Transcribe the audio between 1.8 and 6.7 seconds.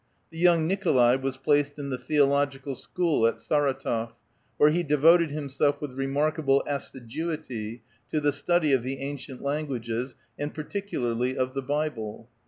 the Theological School at Sardtof, where he devoted himself with remarkable